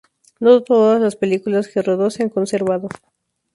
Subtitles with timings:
[0.39, 2.89] No todas las películas que rodó se han conservado.